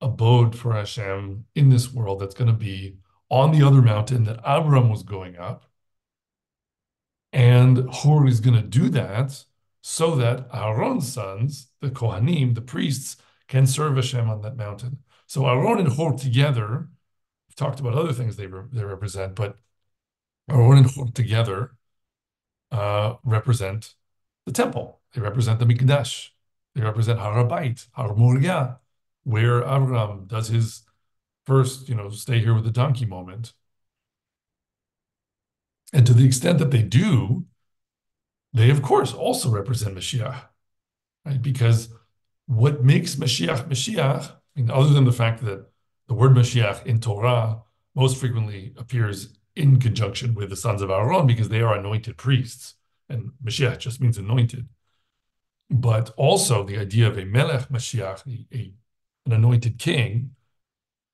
[0.00, 2.96] abode for Hashem in this world that's going to be
[3.30, 5.64] on the other mountain that Abram was going up.
[7.32, 9.44] And Hur is going to do that
[9.80, 13.16] so that Aaron's sons, the Kohanim, the priests,
[13.48, 14.98] can serve Hashem on that mountain.
[15.26, 16.88] So Aaron and Hur together
[17.54, 19.58] we've talked about other things they, re they represent, but
[20.50, 21.76] Aaron and Hur together
[22.70, 23.94] uh, represent
[24.46, 25.00] the temple.
[25.12, 26.30] They represent the Mikdash.
[26.74, 28.80] They represent Har HaBayit, Har Moriah,
[29.22, 30.82] where Avram does his
[31.46, 33.52] first, you know, stay here with the donkey moment.
[35.92, 37.44] And to the extent that they do,
[38.52, 40.48] they of course also represent Mashiach,
[41.24, 41.40] right?
[41.40, 41.88] Because
[42.46, 45.66] what makes Mashiach Mashiach, mean, other than the fact that
[46.08, 47.62] the word Mashiach in Torah
[47.94, 52.74] most frequently appears in conjunction with the sons of Aaron because they are anointed priests,
[53.08, 54.68] and Mashiach just means anointed.
[55.70, 58.72] But also the idea of a Melech Mashiach, a, a,
[59.26, 60.32] an anointed king.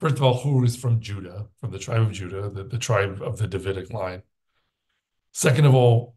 [0.01, 3.21] First of all, who is from Judah, from the tribe of Judah, the, the tribe
[3.23, 4.23] of the Davidic line.
[5.33, 6.17] Second of all,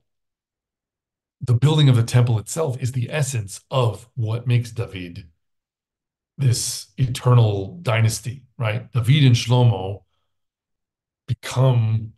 [1.43, 5.27] the building of the temple itself is the essence of what makes David
[6.38, 8.89] this eternal dynasty, right?
[8.93, 10.03] David and Shlomo
[11.27, 12.13] become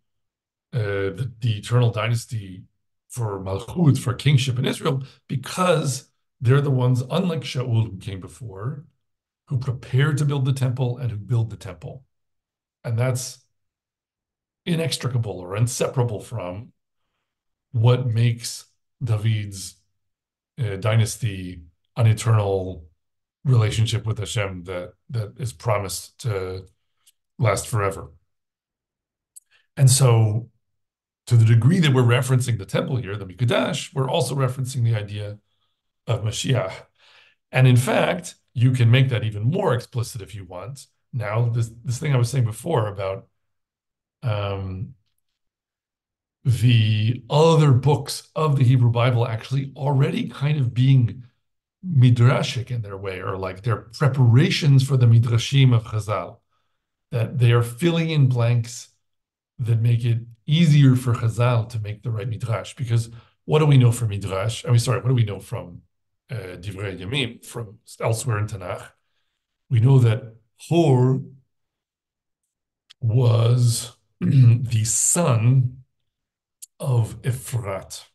[0.73, 2.63] uh, the, the, eternal dynasty
[3.09, 6.09] for Malchut, for kingship in Israel, because
[6.39, 8.85] they're the ones, unlike Shaul who came before,
[9.47, 12.03] who prepared to build the temple and who build the temple.
[12.83, 13.39] And that's
[14.65, 16.73] inextricable or inseparable from
[17.71, 18.65] what makes
[19.05, 19.75] David's
[20.59, 21.61] uh, dynasty
[21.97, 22.85] an eternal
[23.43, 26.65] relationship with Hashem that that is promised to
[27.37, 28.11] last forever.
[29.77, 30.49] And so,
[31.27, 34.95] to the degree that we're referencing the temple here, the Mikdash, we're also referencing the
[34.95, 35.37] idea
[36.07, 36.73] of Mashiach.
[37.51, 40.87] And in fact, you can make that even more explicit if you want.
[41.13, 43.27] Now, this this thing I was saying before about
[44.23, 44.95] um,
[46.45, 51.23] the other books of the Hebrew Bible actually already kind of being
[51.85, 56.37] midrashic in their way, or like they're preparations for the midrashim of Chazal,
[57.11, 58.89] that they are filling in blanks
[59.57, 62.75] that make it easier for Chazal to make the right midrash.
[62.75, 63.09] Because
[63.45, 64.65] what do we know from midrash?
[64.65, 65.81] I mean, sorry, what do we know from
[66.29, 68.87] uh, Divrei Yamim, from elsewhere in Tanakh?
[69.71, 71.21] We know that Hor
[73.01, 75.84] was the son
[76.79, 78.05] of Efrat.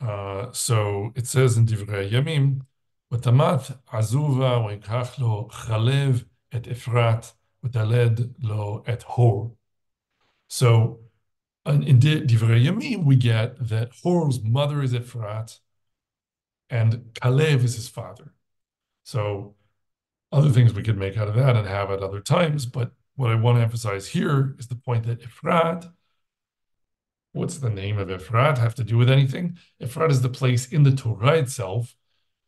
[0.00, 2.62] Uh, so it says in Divrei Yamim,
[3.12, 7.32] "V'tamat azuva v'ikach lo chalev et Efrat
[7.64, 9.52] v'taled lo et Hor."
[10.48, 11.00] So
[11.66, 15.58] uh, in Divrei Yamim we get that Hor's mother is Efrat,
[16.70, 18.32] and Kalev is his father.
[19.04, 19.54] So
[20.32, 23.30] other things we could make out of that and have at other times, but what
[23.30, 25.90] I want to emphasize here is the point that Efrat
[27.32, 29.58] What's the name of Ephrat have to do with anything?
[29.80, 31.94] Ephrat is the place in the Torah itself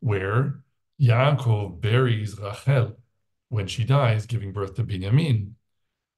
[0.01, 0.63] where
[1.01, 2.97] Yaakov buries Rachel
[3.49, 5.53] when she dies, giving birth to Binyamin.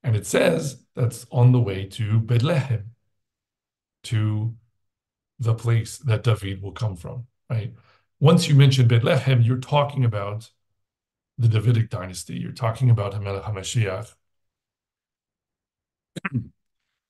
[0.03, 2.93] And it says that's on the way to Bethlehem,
[4.05, 4.55] to
[5.39, 7.75] the place that David will come from, right?
[8.21, 10.51] Once you mention Bethlehem, you're talking about
[11.37, 12.37] the Davidic dynasty.
[12.37, 14.15] You're talking about Hamelech HaMashiach.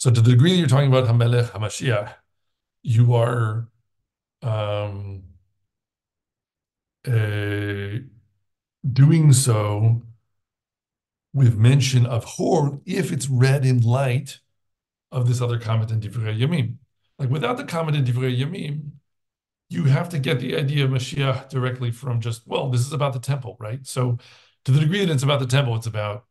[0.05, 2.13] So to the degree that you're talking about Hamelech Hamashiach,
[2.83, 3.69] you are
[4.43, 5.23] um,
[7.09, 8.01] uh,
[8.93, 10.03] doing so
[11.33, 14.41] with mention of Hor if it's read in light
[15.11, 16.77] of this other comment in Divrei Yamim.
[17.19, 18.91] Like without the comment in Divrei Yamim,
[19.71, 23.15] you have to get the idea of Mashiach directly from just, well, this is about
[23.15, 23.87] the temple, right?
[23.87, 24.19] So
[24.67, 26.27] to the degree that it's about the temple, it's about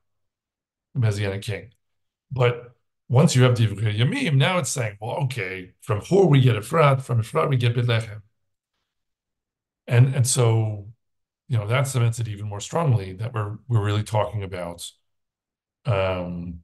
[0.94, 1.72] the Messianic king.
[2.32, 2.73] But
[3.10, 7.02] once you have Divrei Yamim, now it's saying, well, okay, from Hor we get Efrat,
[7.02, 8.24] from Efrat we get Bethlehem.
[9.88, 10.88] And and so,
[11.48, 14.90] you know, that cements it even more strongly that we're we're really talking about
[15.86, 16.62] um,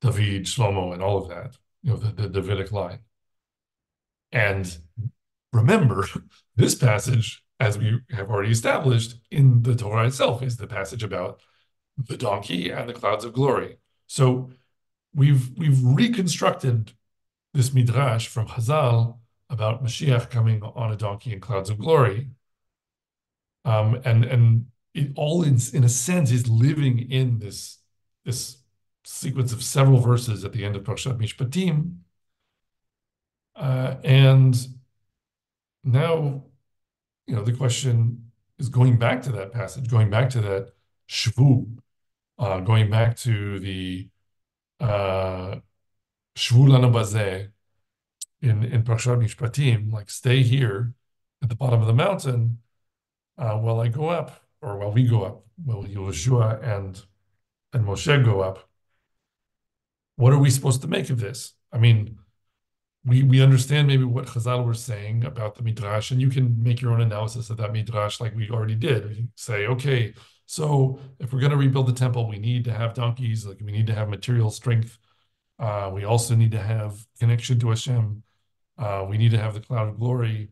[0.00, 3.00] David, Shlomo, and all of that, you know, the, the Davidic line.
[4.32, 4.78] And
[5.52, 6.06] remember,
[6.56, 11.40] this passage, as we have already established in the Torah itself, is the passage about
[11.96, 13.78] the donkey and the clouds of glory.
[14.06, 14.50] So
[15.14, 16.92] we've we've reconstructed
[17.54, 22.28] this midrash from Chazal about Mashiach coming on a donkey in clouds of glory,
[23.64, 27.78] um, and and it all in, in a sense is living in this
[28.24, 28.58] this
[29.04, 31.98] sequence of several verses at the end of Parshat Mishpatim,
[33.54, 34.66] uh, and
[35.84, 36.44] now
[37.26, 40.70] you know the question is going back to that passage, going back to that
[41.08, 41.78] shvu,
[42.38, 44.08] going back to the
[44.80, 45.56] uh,
[46.36, 47.48] Shvu
[48.42, 50.92] in in Parshat Mishpatim, like stay here
[51.42, 52.58] at the bottom of the mountain
[53.38, 57.02] uh, while I go up, or while we go up, while Yehoshua and
[57.72, 58.68] and Moshe go up.
[60.16, 61.54] What are we supposed to make of this?
[61.72, 62.18] I mean,
[63.06, 66.80] we we understand maybe what Chazal were saying about the midrash, and you can make
[66.80, 69.08] your own analysis of that midrash, like we already did.
[69.08, 70.12] We say, okay,
[70.46, 73.72] so if we're going to rebuild the temple, we need to have donkeys, like we
[73.72, 74.98] need to have material strength.
[75.58, 78.22] Uh, we also need to have connection to Hashem.
[78.76, 80.50] Uh, we need to have the cloud of glory.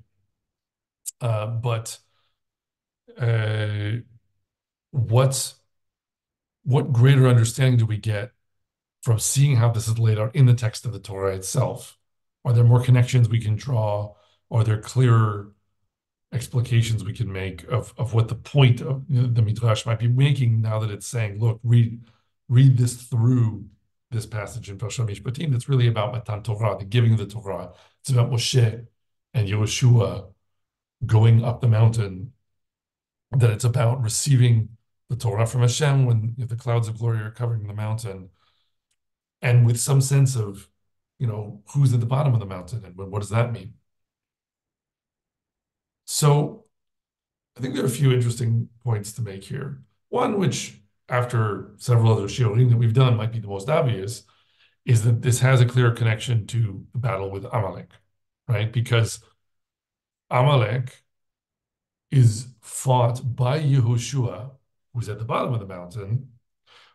[1.20, 1.98] Uh, but
[3.18, 3.98] uh,
[4.90, 5.54] what
[6.62, 8.30] what greater understanding do we get
[9.02, 11.98] from seeing how this is laid out in the text of the Torah itself?
[12.44, 14.14] Are there more connections we can draw?
[14.50, 15.52] Are there clearer
[16.32, 20.60] explications we can make of, of what the point of the midrash might be making
[20.60, 22.00] now that it's saying, look, read
[22.48, 23.64] read this through
[24.10, 25.50] this passage in Parshat Mishpatim.
[25.50, 27.72] That's really about Matan Torah, the giving of the Torah.
[28.00, 28.86] It's about Moshe
[29.32, 30.26] and Yehoshua
[31.06, 32.32] going up the mountain.
[33.32, 34.76] That it's about receiving
[35.08, 38.30] the Torah from Hashem when the clouds of glory are covering the mountain,
[39.42, 40.68] and with some sense of,
[41.24, 43.72] you know, who's at the bottom of the mountain and what does that mean?
[46.04, 46.66] So
[47.56, 49.80] I think there are a few interesting points to make here.
[50.10, 54.24] One, which after several other shiurim that we've done might be the most obvious,
[54.84, 57.88] is that this has a clear connection to the battle with Amalek,
[58.46, 58.70] right?
[58.70, 59.20] Because
[60.28, 61.04] Amalek
[62.10, 64.50] is fought by Yehoshua,
[64.92, 66.32] who's at the bottom of the mountain,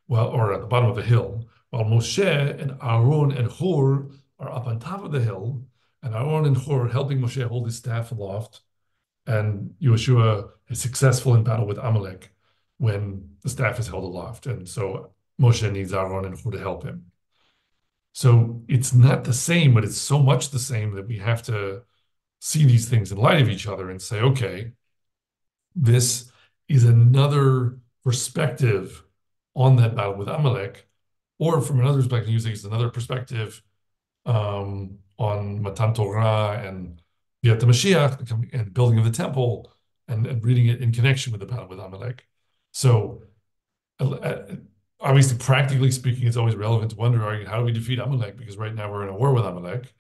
[0.08, 4.10] well, or at the bottom of the hill, while Moshe and Aaron and Hur
[4.40, 5.64] are up on top of the hill,
[6.02, 8.62] and Aaron and Hur helping Moshe hold his staff aloft,
[9.28, 12.32] and Yehoshua is successful in battle with Amalek
[12.78, 14.48] when the staff is held aloft.
[14.48, 17.12] And so Moshe needs Aaron and Hur to help him.
[18.14, 21.84] So it's not the same, but it's so much the same that we have to
[22.40, 24.72] see these things in light of each other and say, okay,
[25.76, 26.32] this
[26.68, 29.04] is another perspective
[29.56, 30.89] on that battle with Amalek,
[31.40, 33.64] or from another perspective, using another perspective
[34.26, 37.02] um, on Matan Torah and
[37.44, 39.72] Biat Mashiach and building of the temple
[40.08, 42.28] and, and reading it in connection with the battle with Amalek.
[42.72, 43.24] So
[45.00, 48.38] obviously, practically speaking, it's always relevant to wonder, how do we defeat Amalek?
[48.38, 49.94] Because right now we're in a war with Amalek.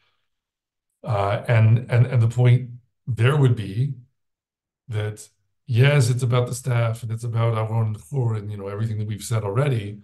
[1.03, 2.71] Uh, and, and, and the point
[3.07, 3.93] there would be
[4.89, 5.29] that,
[5.65, 8.97] yes, it's about the staff and it's about Aaron and Hur and, you know, everything
[8.97, 9.99] that we've said already,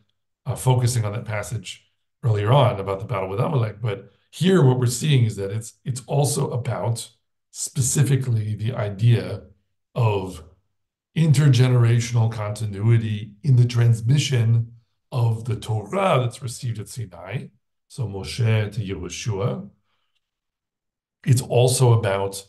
[0.45, 1.91] uh, focusing on that passage
[2.23, 3.81] earlier on about the battle with Amalek.
[3.81, 7.09] But here, what we're seeing is that it's, it's also about
[7.51, 9.43] specifically the idea
[9.93, 10.43] of
[11.15, 14.73] intergenerational continuity in the transmission
[15.11, 17.45] of the Torah that's received at Sinai,
[17.87, 19.69] so Moshe to Yehoshua.
[21.25, 22.45] It's also about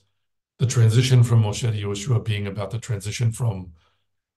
[0.58, 3.72] the transition from Moshe to Yehoshua being about the transition from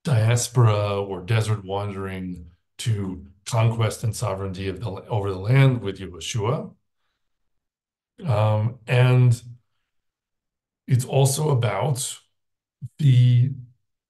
[0.03, 6.74] diaspora or desert wandering to conquest and sovereignty of the, over the land with Yehoshua.
[8.26, 9.41] Um, and
[10.88, 12.18] it's also about
[12.97, 13.52] the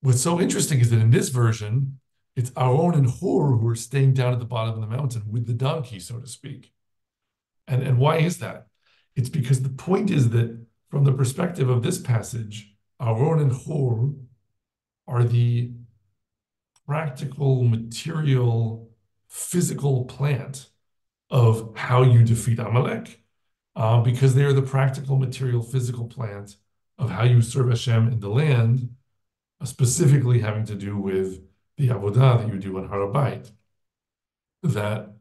[0.01, 1.99] what's so interesting is that in this version,
[2.35, 5.45] it's Aaron and Hur who are staying down at the bottom of the mountain with
[5.45, 6.71] the donkey, so to speak.
[7.67, 8.67] And, and why is that?
[9.15, 14.13] It's because the point is that from the perspective of this passage, Aaron and Hur
[15.07, 15.73] are the
[16.87, 18.88] practical, material,
[19.29, 20.69] physical plant
[21.29, 23.21] of how you defeat Amalek,
[23.75, 26.57] uh, because they are the practical, material, physical plant
[26.97, 28.89] of how you serve Hashem in the land
[29.63, 31.41] specifically having to do with
[31.77, 33.51] the avodah that you do on Har HaBayit.
[34.63, 35.13] That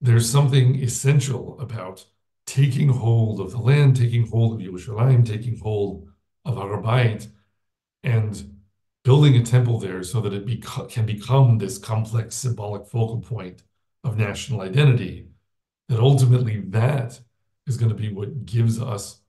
[0.00, 2.04] there's something essential about
[2.46, 6.08] taking hold of the land, taking hold of Yerushalayim, taking hold
[6.44, 7.28] of Har HaBayit,
[8.02, 8.59] and
[9.04, 13.62] building a temple there so that it can become this complex symbolic focal point
[14.04, 15.28] of national identity,
[15.88, 17.20] that ultimately that
[17.66, 19.20] is going to be what gives us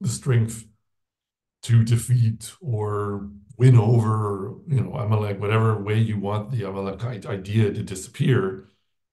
[0.00, 0.66] the strength
[1.62, 7.72] to defeat or win over, you know, Amalek, whatever way you want the Amalekite idea
[7.72, 8.68] to disappear.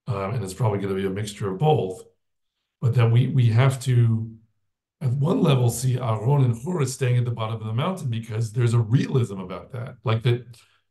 [0.08, 2.04] Um, and it's probably going to be a mixture of both.
[2.82, 4.33] But that we we have to,
[5.04, 8.52] at one level, see Aaron and Hur staying at the bottom of the mountain because
[8.52, 9.98] there's a realism about that.
[10.04, 10.46] Like that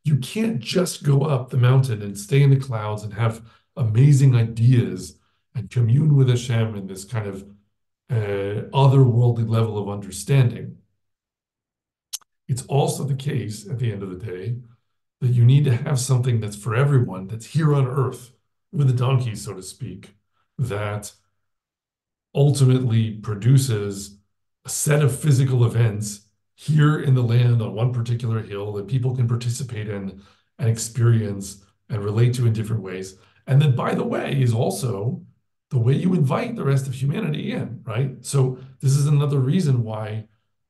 [0.05, 3.43] you can't just go up the mountain and stay in the clouds and have
[3.77, 5.17] amazing ideas
[5.55, 7.43] and commune with Hashem in this kind of
[8.11, 10.77] uh, otherworldly level of understanding
[12.53, 14.57] it's also the case at the end of the day
[15.23, 18.33] that you need to have something that's for everyone, that's here on earth
[18.73, 20.15] with the donkey, so to speak,
[20.59, 21.13] that
[22.35, 24.19] ultimately produces
[24.65, 29.17] a set of physical events here in the land on one particular hill that people
[29.17, 30.23] can participate in
[30.59, 33.17] and experience and relate to in different ways.
[33.47, 35.23] And then, by the way, is also
[35.71, 38.25] the way you invite the rest of humanity in, right?
[38.25, 40.27] So, this is another reason why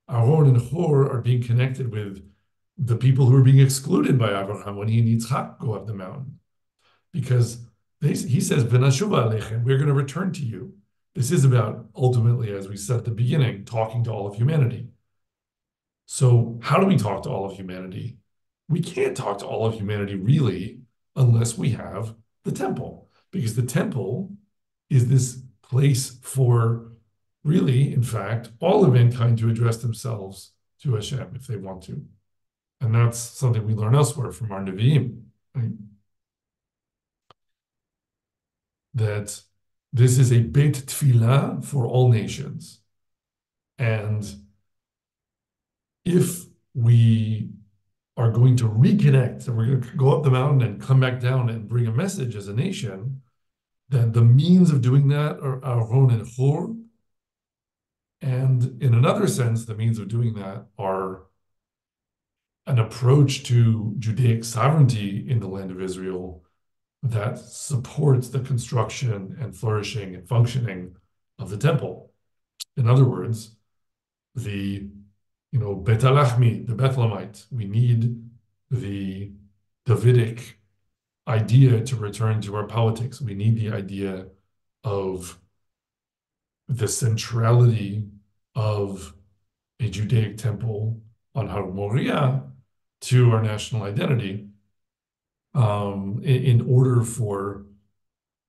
[0.08, 2.26] Aaron and Hur are being connected with
[2.78, 5.94] the people who are being excluded by Abraham when he needs Yitzchak go up the
[5.94, 6.38] mountain.
[7.12, 7.58] Because
[8.00, 10.74] they, he says, we're going to return to you.
[11.14, 14.88] This is about ultimately, as we said at the beginning, talking to all of humanity.
[16.06, 18.18] So, how do we talk to all of humanity?
[18.68, 20.80] We can't talk to all of humanity really
[21.14, 24.32] unless we have the temple, because the temple
[24.88, 26.92] is this place for
[27.44, 30.52] really, in fact, all of mankind to address themselves
[30.82, 32.04] to Hashem if they want to.
[32.80, 35.22] And that's something we learn elsewhere from our Nevi'im.
[35.54, 35.70] Right?
[38.94, 39.40] That
[39.93, 42.80] this is a Beit Tfilah for all nations.
[43.78, 44.24] And
[46.05, 47.51] if we
[48.16, 51.20] are going to reconnect and we're going to go up the mountain and come back
[51.20, 53.22] down and bring a message as a nation,
[53.88, 56.74] then the means of doing that are Aaron and Hur,
[58.22, 61.24] and in another sense, the means of doing that are
[62.66, 66.41] an approach to Judaic sovereignty in the land of Israel
[67.03, 70.96] that supports the construction and flourishing and functioning
[71.38, 72.12] of the temple.
[72.76, 73.57] In other words,
[74.34, 74.88] the
[75.50, 78.22] you know Bet Alachmi, the Bethlehemite, we need
[78.70, 79.32] the
[79.84, 80.59] Davidic
[81.26, 83.20] idea to return to our politics.
[83.20, 84.26] We need the idea
[84.84, 85.38] of
[86.68, 88.05] the centrality
[88.55, 89.14] of
[89.80, 91.00] a Judaic temple
[91.34, 92.44] on Har Moriah
[93.03, 94.48] to our national identity
[95.55, 97.64] in, in order for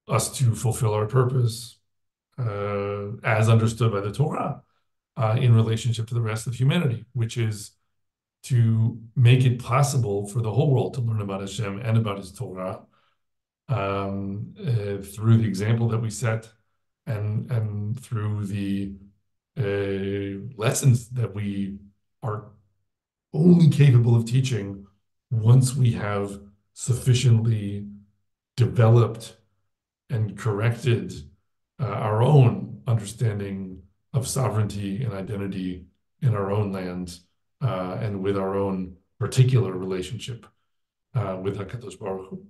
[0.08, 1.78] us to fulfill our purpose
[2.38, 4.64] uh, as understood by the Torah
[5.18, 7.72] uh, in relationship to the rest of humanity, which is
[8.44, 12.32] to make it possible for the whole world to learn about Hashem and about His
[12.32, 12.82] Torah
[13.70, 16.50] um, uh, through the example that we set
[17.06, 18.94] and and through the
[19.58, 21.78] uh, lessons that we
[22.22, 22.52] are
[23.34, 24.86] only capable of teaching
[25.32, 26.40] once we have
[26.74, 27.88] sufficiently
[28.56, 29.38] developed
[30.10, 31.14] and corrected
[31.80, 33.82] uh, our own understanding
[34.14, 35.86] of sovereignty and identity
[36.22, 37.20] in our own land
[37.62, 40.46] uh, and with our own particular relationship
[41.16, 42.46] uh, with HaKadosh Baruch Hu.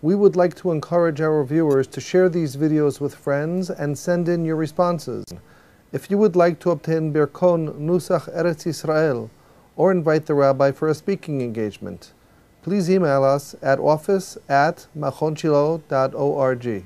[0.00, 4.28] We would like to encourage our viewers to share these videos with friends and send
[4.28, 5.24] in your responses.
[5.90, 9.30] If you would like to obtain Birkon Nusach Eretz Israel
[9.74, 12.12] or invite the rabbi for a speaking engagement,
[12.62, 16.84] please email us at office at machonshilo.org.